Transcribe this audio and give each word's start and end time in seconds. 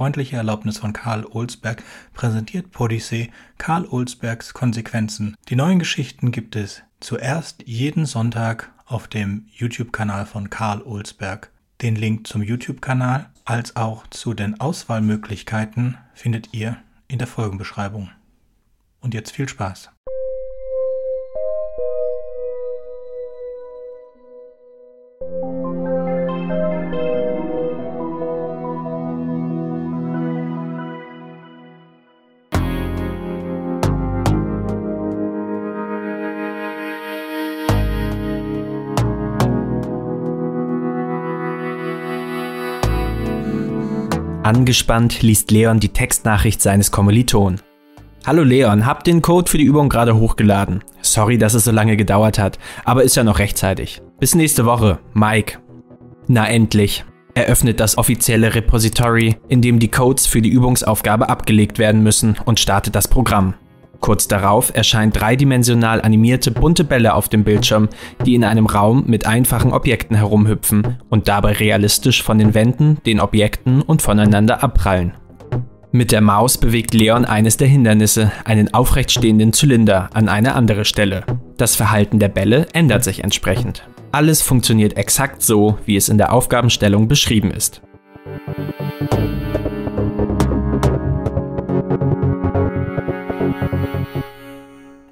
freundliche 0.00 0.36
Erlaubnis 0.36 0.78
von 0.78 0.94
Karl 0.94 1.26
Olsberg 1.26 1.82
präsentiert 2.14 2.70
Podyssee 2.70 3.30
Karl 3.58 3.84
Olsbergs 3.84 4.54
Konsequenzen. 4.54 5.36
Die 5.50 5.56
neuen 5.56 5.78
Geschichten 5.78 6.32
gibt 6.32 6.56
es 6.56 6.82
zuerst 7.00 7.64
jeden 7.66 8.06
Sonntag 8.06 8.72
auf 8.86 9.08
dem 9.08 9.44
YouTube-Kanal 9.52 10.24
von 10.24 10.48
Karl 10.48 10.80
Olsberg. 10.80 11.50
Den 11.82 11.96
Link 11.96 12.26
zum 12.26 12.42
YouTube-Kanal 12.42 13.28
als 13.44 13.76
auch 13.76 14.06
zu 14.06 14.32
den 14.32 14.58
Auswahlmöglichkeiten 14.58 15.98
findet 16.14 16.54
ihr 16.54 16.78
in 17.06 17.18
der 17.18 17.28
Folgenbeschreibung. 17.28 18.08
Und 19.02 19.12
jetzt 19.12 19.32
viel 19.32 19.50
Spaß! 19.50 19.90
Angespannt 44.50 45.22
liest 45.22 45.52
Leon 45.52 45.78
die 45.78 45.90
Textnachricht 45.90 46.60
seines 46.60 46.90
Kommilitonen. 46.90 47.60
Hallo 48.26 48.42
Leon, 48.42 48.84
hab 48.84 49.04
den 49.04 49.22
Code 49.22 49.48
für 49.48 49.58
die 49.58 49.64
Übung 49.64 49.88
gerade 49.88 50.16
hochgeladen. 50.16 50.82
Sorry, 51.02 51.38
dass 51.38 51.54
es 51.54 51.62
so 51.62 51.70
lange 51.70 51.96
gedauert 51.96 52.40
hat, 52.40 52.58
aber 52.84 53.04
ist 53.04 53.14
ja 53.14 53.22
noch 53.22 53.38
rechtzeitig. 53.38 54.02
Bis 54.18 54.34
nächste 54.34 54.66
Woche, 54.66 54.98
Mike. 55.14 55.58
Na 56.26 56.48
endlich. 56.48 57.04
Er 57.34 57.44
öffnet 57.44 57.78
das 57.78 57.96
offizielle 57.96 58.52
Repository, 58.52 59.36
in 59.46 59.62
dem 59.62 59.78
die 59.78 59.92
Codes 59.92 60.26
für 60.26 60.42
die 60.42 60.50
Übungsaufgabe 60.50 61.28
abgelegt 61.28 61.78
werden 61.78 62.02
müssen 62.02 62.36
und 62.44 62.58
startet 62.58 62.96
das 62.96 63.06
Programm. 63.06 63.54
Kurz 64.00 64.28
darauf 64.28 64.74
erscheinen 64.74 65.12
dreidimensional 65.12 66.00
animierte 66.00 66.50
bunte 66.50 66.84
Bälle 66.84 67.14
auf 67.14 67.28
dem 67.28 67.44
Bildschirm, 67.44 67.88
die 68.24 68.34
in 68.34 68.44
einem 68.44 68.66
Raum 68.66 69.04
mit 69.06 69.26
einfachen 69.26 69.72
Objekten 69.72 70.16
herumhüpfen 70.16 70.96
und 71.10 71.28
dabei 71.28 71.52
realistisch 71.52 72.22
von 72.22 72.38
den 72.38 72.54
Wänden, 72.54 72.98
den 73.04 73.20
Objekten 73.20 73.82
und 73.82 74.02
voneinander 74.02 74.62
abprallen. 74.62 75.12
Mit 75.92 76.12
der 76.12 76.20
Maus 76.20 76.56
bewegt 76.56 76.94
Leon 76.94 77.24
eines 77.24 77.56
der 77.56 77.66
Hindernisse, 77.66 78.30
einen 78.44 78.72
aufrechtstehenden 78.72 79.52
Zylinder, 79.52 80.08
an 80.14 80.28
eine 80.28 80.54
andere 80.54 80.84
Stelle. 80.84 81.24
Das 81.56 81.74
Verhalten 81.74 82.20
der 82.20 82.28
Bälle 82.28 82.68
ändert 82.72 83.02
sich 83.02 83.24
entsprechend. 83.24 83.88
Alles 84.12 84.40
funktioniert 84.40 84.96
exakt 84.96 85.42
so, 85.42 85.78
wie 85.86 85.96
es 85.96 86.08
in 86.08 86.16
der 86.16 86.32
Aufgabenstellung 86.32 87.08
beschrieben 87.08 87.50
ist. 87.50 87.82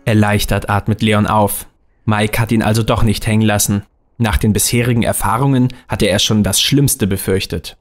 Erleichtert 0.08 0.70
atmet 0.70 1.02
Leon 1.02 1.26
auf. 1.26 1.66
Mike 2.06 2.40
hat 2.40 2.50
ihn 2.50 2.62
also 2.62 2.82
doch 2.82 3.02
nicht 3.02 3.26
hängen 3.26 3.42
lassen. 3.42 3.82
Nach 4.16 4.38
den 4.38 4.54
bisherigen 4.54 5.02
Erfahrungen 5.02 5.68
hatte 5.86 6.06
er 6.06 6.18
schon 6.18 6.42
das 6.42 6.62
Schlimmste 6.62 7.06
befürchtet. 7.06 7.76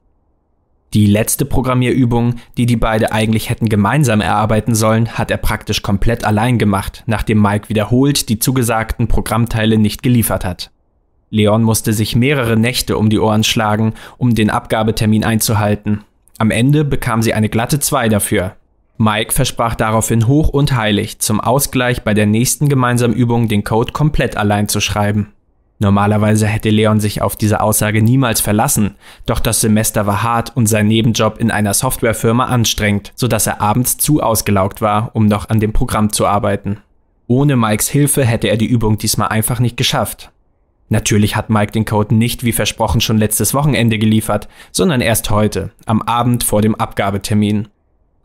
Die 0.94 1.06
letzte 1.06 1.46
Programmierübung, 1.46 2.36
die 2.58 2.66
die 2.66 2.76
beide 2.76 3.14
eigentlich 3.14 3.50
hätten 3.50 3.70
gemeinsam 3.70 4.20
erarbeiten 4.20 4.76
sollen, 4.76 5.18
hat 5.18 5.32
er 5.32 5.38
praktisch 5.38 5.82
komplett 5.82 6.26
allein 6.26 6.58
gemacht, 6.58 7.04
nachdem 7.06 7.42
Mike 7.42 7.70
wiederholt 7.70 8.28
die 8.28 8.40
zugesagten 8.40 9.08
Programmteile 9.08 9.78
nicht 9.78 10.04
geliefert 10.04 10.44
hat. 10.44 10.70
Leon 11.30 11.64
musste 11.64 11.94
sich 11.94 12.14
mehrere 12.14 12.58
Nächte 12.58 12.98
um 12.98 13.10
die 13.10 13.20
Ohren 13.20 13.46
schlagen, 13.46 13.94
um 14.18 14.36
den 14.36 14.50
Abgabetermin 14.50 15.24
einzuhalten. 15.24 16.04
Am 16.40 16.52
Ende 16.52 16.84
bekam 16.84 17.22
sie 17.22 17.34
eine 17.34 17.48
glatte 17.48 17.80
2 17.80 18.10
dafür. 18.10 18.58
Mike 18.98 19.32
versprach 19.32 19.76
daraufhin 19.76 20.28
hoch 20.28 20.50
und 20.50 20.76
heilig, 20.76 21.20
zum 21.20 21.40
Ausgleich 21.40 22.04
bei 22.04 22.14
der 22.14 22.26
nächsten 22.26 22.68
gemeinsamen 22.68 23.16
Übung 23.16 23.48
den 23.48 23.64
Code 23.64 23.92
komplett 23.92 24.36
allein 24.38 24.68
zu 24.68 24.80
schreiben. 24.80 25.34
Normalerweise 25.80 26.48
hätte 26.48 26.72
Leon 26.72 27.00
sich 27.00 27.22
auf 27.22 27.36
diese 27.36 27.62
Aussage 27.62 28.02
niemals 28.02 28.42
verlassen, 28.42 28.96
doch 29.28 29.40
das 29.40 29.62
Semester 29.62 30.08
war 30.08 30.24
hart 30.24 30.56
und 30.56 30.66
sein 30.66 30.88
Nebenjob 30.88 31.38
in 31.38 31.52
einer 31.52 31.76
Softwarefirma 31.76 32.46
anstrengend, 32.46 33.14
sodass 33.16 33.46
er 33.46 33.62
abends 33.62 33.98
zu 33.98 34.22
ausgelaugt 34.24 34.82
war, 34.82 35.12
um 35.14 35.28
noch 35.28 35.50
an 35.50 35.60
dem 35.60 35.74
Programm 35.74 36.12
zu 36.12 36.26
arbeiten. 36.26 36.78
Ohne 37.28 37.56
Mikes 37.56 37.90
Hilfe 37.90 38.26
hätte 38.26 38.48
er 38.48 38.58
die 38.58 38.66
Übung 38.66 38.98
diesmal 38.98 39.28
einfach 39.28 39.60
nicht 39.60 39.78
geschafft. 39.78 40.32
Natürlich 40.90 41.36
hat 41.36 41.50
Mike 41.50 41.74
den 41.74 41.86
Code 41.86 42.16
nicht 42.16 42.44
wie 42.44 42.54
versprochen 42.54 43.02
schon 43.02 43.18
letztes 43.18 43.54
Wochenende 43.54 44.00
geliefert, 44.00 44.48
sondern 44.72 45.02
erst 45.02 45.30
heute, 45.30 45.72
am 45.86 46.02
Abend 46.02 46.44
vor 46.44 46.62
dem 46.62 46.74
Abgabetermin. 46.74 47.68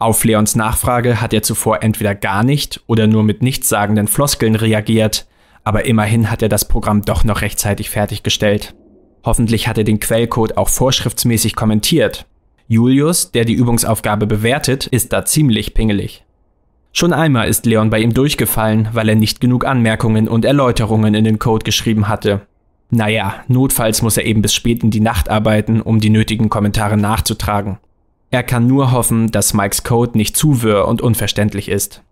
Auf 0.02 0.24
Leons 0.24 0.56
Nachfrage 0.56 1.20
hat 1.20 1.32
er 1.32 1.44
zuvor 1.44 1.84
entweder 1.84 2.16
gar 2.16 2.42
nicht 2.42 2.80
oder 2.88 3.06
nur 3.06 3.22
mit 3.22 3.40
nichtssagenden 3.40 4.08
Floskeln 4.08 4.56
reagiert, 4.56 5.28
aber 5.62 5.84
immerhin 5.84 6.28
hat 6.28 6.42
er 6.42 6.48
das 6.48 6.66
Programm 6.66 7.02
doch 7.02 7.22
noch 7.22 7.40
rechtzeitig 7.40 7.88
fertiggestellt. 7.88 8.74
Hoffentlich 9.22 9.68
hat 9.68 9.78
er 9.78 9.84
den 9.84 10.00
Quellcode 10.00 10.56
auch 10.56 10.70
vorschriftsmäßig 10.70 11.54
kommentiert. 11.54 12.26
Julius, 12.66 13.30
der 13.30 13.44
die 13.44 13.52
Übungsaufgabe 13.52 14.26
bewertet, 14.26 14.88
ist 14.88 15.12
da 15.12 15.24
ziemlich 15.24 15.72
pingelig. 15.72 16.24
Schon 16.92 17.12
einmal 17.12 17.46
ist 17.46 17.64
Leon 17.64 17.90
bei 17.90 18.00
ihm 18.00 18.12
durchgefallen, 18.12 18.88
weil 18.92 19.08
er 19.08 19.14
nicht 19.14 19.40
genug 19.40 19.64
Anmerkungen 19.64 20.26
und 20.26 20.44
Erläuterungen 20.44 21.14
in 21.14 21.22
den 21.22 21.38
Code 21.38 21.62
geschrieben 21.62 22.08
hatte. 22.08 22.40
Naja, 22.90 23.44
notfalls 23.46 24.02
muss 24.02 24.16
er 24.16 24.26
eben 24.26 24.42
bis 24.42 24.52
spät 24.52 24.82
in 24.82 24.90
die 24.90 24.98
Nacht 24.98 25.28
arbeiten, 25.28 25.80
um 25.80 26.00
die 26.00 26.10
nötigen 26.10 26.48
Kommentare 26.48 26.96
nachzutragen. 26.96 27.78
Er 28.32 28.42
kann 28.42 28.66
nur 28.66 28.92
hoffen, 28.92 29.30
dass 29.30 29.52
Mikes 29.52 29.84
Code 29.84 30.16
nicht 30.16 30.38
zu 30.38 30.62
wirr 30.62 30.88
und 30.88 31.02
unverständlich 31.02 31.68
ist. 31.68 32.02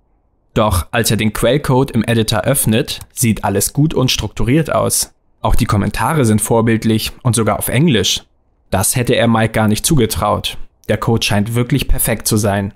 Doch 0.53 0.87
als 0.91 1.11
er 1.11 1.17
den 1.17 1.33
Quellcode 1.33 1.91
im 1.93 2.05
Editor 2.05 2.43
öffnet, 2.43 3.01
sieht 3.11 3.43
alles 3.43 3.73
gut 3.73 3.95
und 3.95 4.11
strukturiert 4.11 4.71
aus. 4.71 5.15
Auch 5.41 5.55
die 5.55 5.65
Kommentare 5.65 6.27
sind 6.27 6.43
vorbildlich 6.43 7.13
und 7.23 7.35
sogar 7.35 7.59
auf 7.59 7.69
Englisch. 7.69 8.23
Das 8.71 8.97
hätte 8.97 9.15
er 9.15 9.29
Mike 9.29 9.53
gar 9.53 9.67
nicht 9.67 9.87
zugetraut. 9.87 10.59
Der 10.91 10.99
Code 10.99 11.25
scheint 11.25 11.55
wirklich 11.55 11.89
perfekt 11.89 12.29
zu 12.29 12.37
sein. 12.37 12.75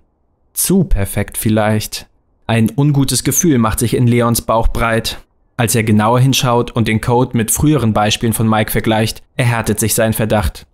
Zu 0.54 0.84
perfekt 0.84 1.36
vielleicht. 1.36 2.06
Ein 2.46 2.72
ungutes 2.74 3.24
Gefühl 3.24 3.58
macht 3.58 3.78
sich 3.78 3.92
in 3.92 4.06
Leons 4.06 4.40
Bauch 4.40 4.68
breit. 4.68 5.18
Als 5.58 5.74
er 5.74 5.84
genauer 5.84 6.20
hinschaut 6.20 6.70
und 6.70 6.88
den 6.88 7.02
Code 7.02 7.36
mit 7.36 7.50
früheren 7.50 7.92
Beispielen 7.92 8.32
von 8.32 8.48
Mike 8.48 8.70
vergleicht, 8.70 9.22
erhärtet 9.36 9.80
sich 9.80 9.94
sein 9.94 10.14
Verdacht. 10.14 10.66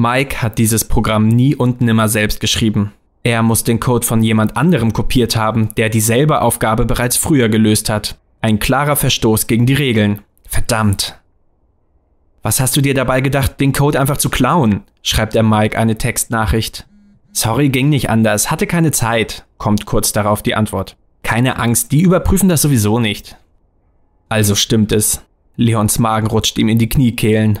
Mike 0.00 0.42
hat 0.42 0.58
dieses 0.58 0.84
Programm 0.84 1.26
nie 1.26 1.56
und 1.56 1.80
nimmer 1.80 2.08
selbst 2.08 2.38
geschrieben. 2.38 2.92
Er 3.24 3.42
muss 3.42 3.64
den 3.64 3.80
Code 3.80 4.06
von 4.06 4.22
jemand 4.22 4.56
anderem 4.56 4.92
kopiert 4.92 5.34
haben, 5.34 5.70
der 5.76 5.88
dieselbe 5.88 6.40
Aufgabe 6.40 6.86
bereits 6.86 7.16
früher 7.16 7.48
gelöst 7.48 7.90
hat. 7.90 8.16
Ein 8.40 8.60
klarer 8.60 8.94
Verstoß 8.94 9.48
gegen 9.48 9.66
die 9.66 9.74
Regeln. 9.74 10.20
Verdammt. 10.46 11.18
Was 12.42 12.60
hast 12.60 12.76
du 12.76 12.80
dir 12.80 12.94
dabei 12.94 13.20
gedacht, 13.20 13.58
den 13.58 13.72
Code 13.72 13.98
einfach 13.98 14.18
zu 14.18 14.30
klauen? 14.30 14.84
schreibt 15.02 15.34
er 15.34 15.42
Mike 15.42 15.76
eine 15.76 15.98
Textnachricht. 15.98 16.86
Sorry, 17.32 17.68
ging 17.68 17.88
nicht 17.88 18.08
anders, 18.08 18.52
hatte 18.52 18.68
keine 18.68 18.92
Zeit, 18.92 19.46
kommt 19.56 19.84
kurz 19.84 20.12
darauf 20.12 20.44
die 20.44 20.54
Antwort. 20.54 20.96
Keine 21.24 21.58
Angst, 21.58 21.90
die 21.90 22.02
überprüfen 22.02 22.48
das 22.48 22.62
sowieso 22.62 23.00
nicht. 23.00 23.36
Also 24.28 24.54
stimmt 24.54 24.92
es. 24.92 25.22
Leons 25.56 25.98
Magen 25.98 26.28
rutscht 26.28 26.56
ihm 26.56 26.68
in 26.68 26.78
die 26.78 26.88
Kniekehlen. 26.88 27.58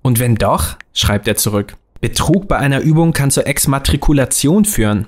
Und 0.00 0.18
wenn 0.18 0.36
doch, 0.36 0.78
schreibt 0.94 1.28
er 1.28 1.36
zurück, 1.36 1.76
Betrug 2.00 2.48
bei 2.48 2.56
einer 2.58 2.80
Übung 2.80 3.12
kann 3.12 3.30
zur 3.30 3.46
Exmatrikulation 3.46 4.64
führen. 4.64 5.06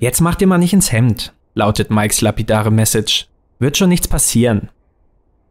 Jetzt 0.00 0.20
mach 0.20 0.36
dir 0.36 0.46
mal 0.46 0.58
nicht 0.58 0.72
ins 0.72 0.92
Hemd, 0.92 1.34
lautet 1.54 1.90
Mikes 1.90 2.20
lapidare 2.20 2.70
Message. 2.70 3.26
Wird 3.58 3.76
schon 3.76 3.88
nichts 3.88 4.08
passieren. 4.08 4.70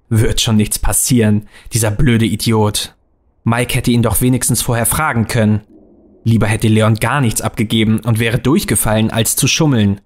Wird 0.09 0.39
schon 0.41 0.55
nichts 0.55 0.79
passieren, 0.79 1.47
dieser 1.73 1.91
blöde 1.91 2.25
Idiot. 2.25 2.95
Mike 3.43 3.75
hätte 3.75 3.91
ihn 3.91 4.01
doch 4.01 4.21
wenigstens 4.21 4.61
vorher 4.61 4.85
fragen 4.85 5.27
können. 5.27 5.61
Lieber 6.23 6.47
hätte 6.47 6.67
Leon 6.67 6.95
gar 6.95 7.21
nichts 7.21 7.41
abgegeben 7.41 7.99
und 7.99 8.19
wäre 8.19 8.39
durchgefallen, 8.39 9.11
als 9.11 9.35
zu 9.35 9.47
schummeln. 9.47 10.01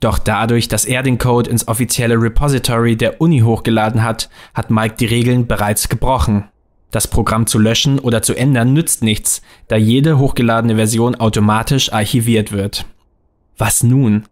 Doch 0.00 0.18
dadurch, 0.18 0.68
dass 0.68 0.84
er 0.84 1.02
den 1.02 1.18
Code 1.18 1.50
ins 1.50 1.66
offizielle 1.66 2.14
Repository 2.14 2.96
der 2.96 3.20
Uni 3.20 3.40
hochgeladen 3.40 4.02
hat, 4.04 4.30
hat 4.54 4.70
Mike 4.70 4.94
die 4.98 5.06
Regeln 5.06 5.46
bereits 5.46 5.88
gebrochen. 5.88 6.44
Das 6.90 7.06
Programm 7.06 7.46
zu 7.46 7.58
löschen 7.58 7.98
oder 7.98 8.22
zu 8.22 8.34
ändern 8.34 8.72
nützt 8.72 9.02
nichts, 9.02 9.42
da 9.68 9.76
jede 9.76 10.18
hochgeladene 10.18 10.76
Version 10.76 11.14
automatisch 11.14 11.92
archiviert 11.92 12.50
wird. 12.52 12.86
Was 13.58 13.82
nun? 13.82 14.24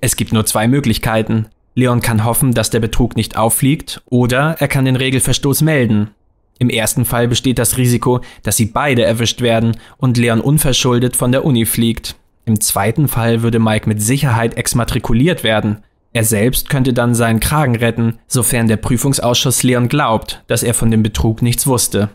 Es 0.00 0.16
gibt 0.16 0.32
nur 0.32 0.46
zwei 0.46 0.68
Möglichkeiten. 0.68 1.46
Leon 1.74 2.00
kann 2.00 2.24
hoffen, 2.24 2.54
dass 2.54 2.70
der 2.70 2.80
Betrug 2.80 3.16
nicht 3.16 3.36
auffliegt, 3.36 4.02
oder 4.06 4.56
er 4.58 4.68
kann 4.68 4.84
den 4.84 4.96
Regelverstoß 4.96 5.62
melden. 5.62 6.10
Im 6.58 6.68
ersten 6.68 7.04
Fall 7.04 7.26
besteht 7.26 7.58
das 7.58 7.78
Risiko, 7.78 8.20
dass 8.42 8.56
sie 8.56 8.66
beide 8.66 9.02
erwischt 9.02 9.40
werden 9.40 9.76
und 9.96 10.18
Leon 10.18 10.40
unverschuldet 10.40 11.16
von 11.16 11.32
der 11.32 11.44
Uni 11.44 11.64
fliegt. 11.64 12.16
Im 12.44 12.60
zweiten 12.60 13.08
Fall 13.08 13.42
würde 13.42 13.58
Mike 13.58 13.88
mit 13.88 14.02
Sicherheit 14.02 14.56
exmatrikuliert 14.56 15.42
werden, 15.42 15.78
er 16.12 16.24
selbst 16.24 16.68
könnte 16.68 16.92
dann 16.92 17.14
seinen 17.14 17.38
Kragen 17.38 17.76
retten, 17.76 18.18
sofern 18.26 18.66
der 18.66 18.76
Prüfungsausschuss 18.76 19.62
Leon 19.62 19.88
glaubt, 19.88 20.42
dass 20.48 20.62
er 20.62 20.74
von 20.74 20.90
dem 20.90 21.02
Betrug 21.02 21.40
nichts 21.40 21.66
wusste. 21.66 22.10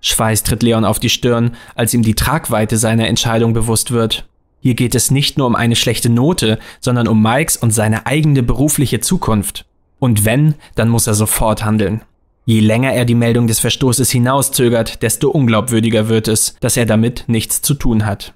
Schweiß 0.00 0.42
tritt 0.42 0.62
Leon 0.62 0.86
auf 0.86 0.98
die 0.98 1.10
Stirn, 1.10 1.54
als 1.74 1.92
ihm 1.92 2.02
die 2.02 2.14
Tragweite 2.14 2.78
seiner 2.78 3.08
Entscheidung 3.08 3.52
bewusst 3.52 3.90
wird. 3.90 4.26
Hier 4.60 4.74
geht 4.74 4.94
es 4.94 5.10
nicht 5.10 5.36
nur 5.36 5.46
um 5.46 5.54
eine 5.54 5.76
schlechte 5.76 6.08
Note, 6.08 6.58
sondern 6.80 7.08
um 7.08 7.22
Mikes 7.22 7.58
und 7.58 7.72
seine 7.72 8.06
eigene 8.06 8.42
berufliche 8.42 9.00
Zukunft. 9.00 9.66
Und 9.98 10.24
wenn, 10.24 10.54
dann 10.74 10.88
muss 10.88 11.06
er 11.06 11.14
sofort 11.14 11.62
handeln. 11.64 12.00
Je 12.46 12.60
länger 12.60 12.92
er 12.92 13.04
die 13.04 13.14
Meldung 13.14 13.46
des 13.46 13.60
Verstoßes 13.60 14.10
hinauszögert, 14.10 15.02
desto 15.02 15.28
unglaubwürdiger 15.30 16.08
wird 16.08 16.26
es, 16.26 16.56
dass 16.60 16.78
er 16.78 16.86
damit 16.86 17.24
nichts 17.26 17.60
zu 17.60 17.74
tun 17.74 18.06
hat. 18.06 18.32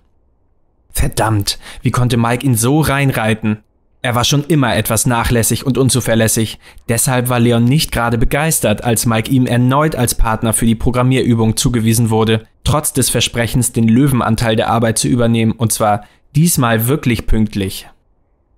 Verdammt, 0.91 1.59
wie 1.83 1.91
konnte 1.91 2.19
Mike 2.19 2.47
ihn 2.47 2.55
so 2.55 2.81
reinreiten? 2.81 3.65
Er 4.05 4.15
war 4.15 4.25
schon 4.25 4.45
immer 4.45 4.77
etwas 4.77 5.07
nachlässig 5.07 5.65
und 5.65 5.79
unzuverlässig. 5.79 6.59
Deshalb 6.91 7.31
war 7.31 7.41
Leon 7.41 7.65
nicht 7.65 7.91
gerade 7.91 8.19
begeistert, 8.19 8.85
als 8.85 9.07
Mike 9.07 9.31
ihm 9.31 9.47
erneut 9.47 9.97
als 9.97 10.15
Partner 10.15 10.53
für 10.53 10.67
die 10.67 10.75
Programmierübung 10.75 11.57
zugewiesen 11.57 12.11
wurde, 12.11 12.47
trotz 12.65 12.93
des 12.93 13.09
Versprechens, 13.09 13.73
den 13.73 13.89
Löwenanteil 13.89 14.57
der 14.57 14.69
Arbeit 14.69 14.99
zu 14.99 15.09
übernehmen, 15.09 15.53
und 15.53 15.73
zwar 15.73 16.05
diesmal 16.37 16.87
wirklich 16.87 17.27
pünktlich. 17.27 17.89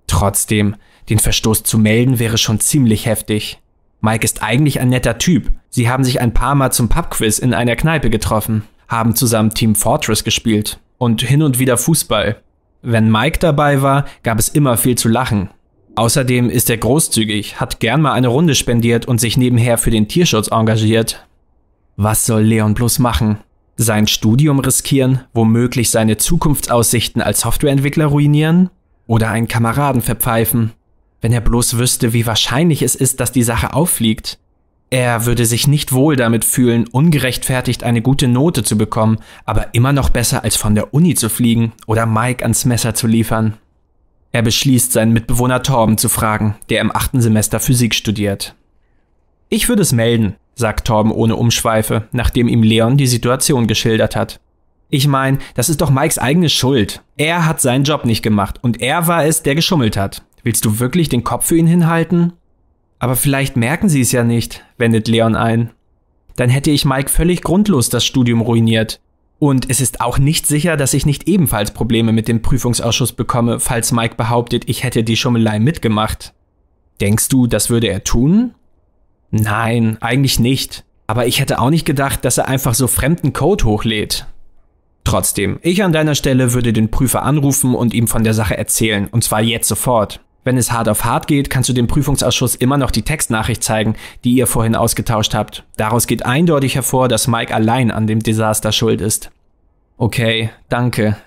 Trotzdem, 0.07 0.75
den 1.07 1.19
Verstoß 1.19 1.63
zu 1.63 1.77
melden 1.77 2.19
wäre 2.19 2.37
schon 2.37 2.59
ziemlich 2.59 3.05
heftig. 3.05 3.61
Mike 4.01 4.25
ist 4.25 4.43
eigentlich 4.43 4.81
ein 4.81 4.89
netter 4.89 5.17
Typ. 5.17 5.49
Sie 5.69 5.89
haben 5.89 6.03
sich 6.03 6.19
ein 6.19 6.33
paar 6.33 6.55
Mal 6.55 6.73
zum 6.73 6.89
Pubquiz 6.89 7.39
in 7.39 7.53
einer 7.53 7.77
Kneipe 7.77 8.09
getroffen, 8.09 8.63
haben 8.89 9.15
zusammen 9.15 9.53
Team 9.53 9.75
Fortress 9.75 10.25
gespielt 10.25 10.81
und 10.97 11.21
hin 11.21 11.41
und 11.41 11.57
wieder 11.57 11.77
Fußball. 11.77 12.41
Wenn 12.89 13.11
Mike 13.11 13.39
dabei 13.39 13.81
war, 13.81 14.05
gab 14.23 14.39
es 14.39 14.47
immer 14.47 14.77
viel 14.77 14.97
zu 14.97 15.09
lachen. 15.09 15.49
Außerdem 15.95 16.49
ist 16.49 16.69
er 16.69 16.77
großzügig, 16.77 17.59
hat 17.59 17.81
gern 17.81 18.01
mal 18.01 18.13
eine 18.13 18.29
Runde 18.29 18.55
spendiert 18.55 19.05
und 19.05 19.19
sich 19.19 19.35
nebenher 19.35 19.77
für 19.77 19.91
den 19.91 20.07
Tierschutz 20.07 20.47
engagiert. 20.47 21.27
Was 21.97 22.25
soll 22.25 22.43
Leon 22.43 22.75
bloß 22.75 22.99
machen? 22.99 23.39
Sein 23.75 24.07
Studium 24.07 24.59
riskieren, 24.59 25.19
womöglich 25.33 25.89
seine 25.89 26.15
Zukunftsaussichten 26.15 27.21
als 27.21 27.41
Softwareentwickler 27.41 28.05
ruinieren? 28.05 28.69
Oder 29.05 29.31
einen 29.31 29.49
Kameraden 29.49 30.01
verpfeifen? 30.01 30.71
Wenn 31.19 31.33
er 31.33 31.41
bloß 31.41 31.77
wüsste, 31.77 32.13
wie 32.13 32.25
wahrscheinlich 32.25 32.83
es 32.83 32.95
ist, 32.95 33.19
dass 33.19 33.33
die 33.33 33.43
Sache 33.43 33.73
auffliegt. 33.73 34.39
Er 34.89 35.25
würde 35.25 35.45
sich 35.45 35.67
nicht 35.67 35.91
wohl 35.91 36.15
damit 36.15 36.45
fühlen, 36.45 36.87
ungerechtfertigt 36.87 37.83
eine 37.83 38.01
gute 38.01 38.27
Note 38.27 38.63
zu 38.63 38.77
bekommen, 38.77 39.17
aber 39.45 39.73
immer 39.73 39.91
noch 39.91 40.09
besser 40.09 40.43
als 40.43 40.55
von 40.55 40.75
der 40.75 40.93
Uni 40.93 41.13
zu 41.13 41.29
fliegen 41.29 41.73
oder 41.87 42.05
Mike 42.05 42.43
ans 42.43 42.63
Messer 42.63 42.93
zu 42.93 43.05
liefern. 43.05 43.57
Er 44.31 44.41
beschließt, 44.43 44.93
seinen 44.93 45.13
Mitbewohner 45.13 45.61
Torben 45.61 45.97
zu 45.97 46.07
fragen, 46.07 46.55
der 46.69 46.79
im 46.79 46.95
achten 46.95 47.21
Semester 47.21 47.59
Physik 47.59 47.95
studiert. 47.95 48.55
Ich 49.49 49.67
würde 49.67 49.81
es 49.81 49.91
melden, 49.91 50.35
sagt 50.55 50.87
Torben 50.87 51.11
ohne 51.11 51.35
Umschweife, 51.35 52.07
nachdem 52.11 52.47
ihm 52.47 52.63
Leon 52.63 52.97
die 52.97 53.07
Situation 53.07 53.67
geschildert 53.67 54.15
hat. 54.15 54.39
Ich 54.89 55.07
meine, 55.07 55.39
das 55.55 55.67
ist 55.67 55.81
doch 55.81 55.89
Mikes 55.89 56.17
eigene 56.17 56.49
Schuld. 56.49 57.01
Er 57.17 57.45
hat 57.45 57.59
seinen 57.59 57.83
Job 57.83 58.05
nicht 58.05 58.21
gemacht 58.21 58.59
und 58.61 58.81
er 58.81 59.07
war 59.07 59.25
es, 59.25 59.43
der 59.43 59.55
geschummelt 59.55 59.97
hat. 59.97 60.23
Willst 60.43 60.63
du 60.63 60.79
wirklich 60.79 61.09
den 61.09 61.25
Kopf 61.25 61.47
für 61.47 61.57
ihn 61.57 61.67
hinhalten? 61.67 62.33
Aber 62.99 63.15
vielleicht 63.15 63.55
merken 63.55 63.89
sie 63.89 64.01
es 64.01 64.11
ja 64.11 64.23
nicht, 64.23 64.63
wendet 64.77 65.07
Leon 65.07 65.35
ein. 65.35 65.71
Dann 66.35 66.49
hätte 66.49 66.71
ich 66.71 66.85
Mike 66.85 67.09
völlig 67.09 67.41
grundlos 67.41 67.89
das 67.89 68.05
Studium 68.05 68.41
ruiniert. 68.41 68.99
Und 69.39 69.69
es 69.69 69.81
ist 69.81 70.01
auch 70.01 70.17
nicht 70.17 70.47
sicher, 70.47 70.77
dass 70.77 70.95
ich 70.95 71.05
nicht 71.05 71.27
ebenfalls 71.27 71.71
Probleme 71.71 72.11
mit 72.11 72.27
dem 72.27 72.41
Prüfungsausschuss 72.41 73.13
bekomme, 73.13 73.59
falls 73.59 73.91
Mike 73.91 74.15
behauptet, 74.15 74.67
ich 74.67 74.83
hätte 74.83 75.03
die 75.03 75.17
Schummelei 75.17 75.59
mitgemacht. 75.59 76.33
Denkst 77.01 77.29
du, 77.29 77.45
das 77.45 77.69
würde 77.69 77.87
er 77.87 78.03
tun? 78.03 78.55
Nein, 79.29 79.97
eigentlich 80.01 80.39
nicht. 80.39 80.85
Aber 81.05 81.27
ich 81.27 81.39
hätte 81.39 81.59
auch 81.59 81.69
nicht 81.69 81.85
gedacht, 81.85 82.25
dass 82.25 82.37
er 82.37 82.47
einfach 82.47 82.73
so 82.73 82.87
fremden 82.87 83.33
Code 83.33 83.65
hochlädt. 83.65 84.25
Trotzdem, 85.03 85.59
ich 85.61 85.83
an 85.83 85.93
deiner 85.93 86.15
Stelle 86.15 86.53
würde 86.53 86.73
den 86.73 86.91
Prüfer 86.91 87.23
anrufen 87.23 87.75
und 87.75 87.93
ihm 87.93 88.07
von 88.07 88.23
der 88.23 88.33
Sache 88.33 88.57
erzählen, 88.57 89.07
und 89.07 89.23
zwar 89.23 89.41
jetzt 89.41 89.69
sofort. 89.69 90.19
Wenn 90.47 90.55
es 90.55 90.71
hart 90.71 90.87
auf 90.87 91.03
hart 91.03 91.27
geht, 91.27 91.49
kannst 91.49 91.67
du 91.67 91.73
dem 91.73 91.87
Prüfungsausschuss 91.87 92.55
immer 92.55 92.77
noch 92.77 92.91
die 92.91 93.01
Textnachricht 93.01 93.61
zeigen, 93.61 93.97
die 94.23 94.31
ihr 94.35 94.47
vorhin 94.47 94.77
ausgetauscht 94.77 95.33
habt. 95.33 95.65
Daraus 95.75 96.07
geht 96.07 96.25
eindeutig 96.25 96.75
hervor, 96.75 97.09
dass 97.09 97.27
Mike 97.27 97.53
allein 97.53 97.91
an 97.91 98.07
dem 98.07 98.21
Desaster 98.21 98.71
schuld 98.71 99.01
ist. 99.01 99.29
Okay, 99.97 100.49
danke. 100.69 101.17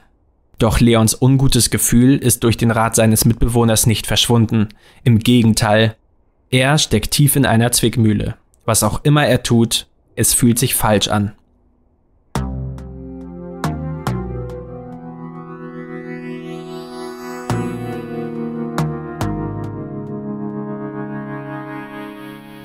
Doch 0.56 0.80
Leons 0.80 1.20
ungutes 1.20 1.68
Gefühl 1.68 2.16
ist 2.16 2.44
durch 2.44 2.56
den 2.56 2.70
Rat 2.70 2.94
seines 2.94 3.26
Mitbewohners 3.26 3.84
nicht 3.84 4.06
verschwunden. 4.06 4.68
Im 5.04 5.18
Gegenteil. 5.18 5.96
Er 6.48 6.78
steckt 6.78 7.10
tief 7.10 7.36
in 7.36 7.44
einer 7.44 7.72
Zwickmühle. 7.72 8.36
Was 8.64 8.82
auch 8.82 9.04
immer 9.04 9.26
er 9.26 9.42
tut, 9.42 9.86
es 10.16 10.32
fühlt 10.32 10.58
sich 10.58 10.74
falsch 10.74 11.08
an. 11.08 11.32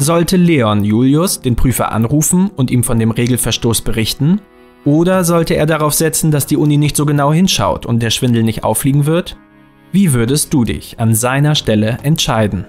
Sollte 0.05 0.37
Leon 0.37 0.83
Julius 0.83 1.41
den 1.41 1.55
Prüfer 1.55 1.91
anrufen 1.91 2.51
und 2.55 2.69
ihm 2.69 2.83
von 2.83 2.99
dem 2.99 3.09
Regelverstoß 3.09 3.81
berichten? 3.81 4.39
Oder 4.85 5.23
sollte 5.23 5.55
er 5.55 5.65
darauf 5.65 5.95
setzen, 5.95 6.29
dass 6.29 6.45
die 6.45 6.57
Uni 6.57 6.77
nicht 6.77 6.95
so 6.95 7.07
genau 7.07 7.33
hinschaut 7.33 7.87
und 7.87 8.03
der 8.03 8.11
Schwindel 8.11 8.43
nicht 8.43 8.63
auffliegen 8.63 9.07
wird? 9.07 9.35
Wie 9.91 10.13
würdest 10.13 10.53
du 10.53 10.63
dich 10.63 10.99
an 10.99 11.15
seiner 11.15 11.55
Stelle 11.55 11.97
entscheiden? 12.03 12.67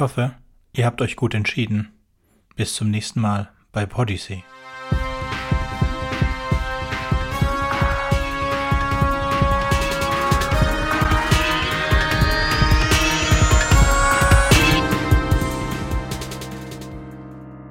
Ich 0.00 0.02
hoffe, 0.02 0.34
ihr 0.72 0.86
habt 0.86 1.02
euch 1.02 1.14
gut 1.14 1.34
entschieden. 1.34 1.92
Bis 2.56 2.72
zum 2.72 2.90
nächsten 2.90 3.20
Mal 3.20 3.50
bei 3.70 3.84
Podyssey. 3.84 4.44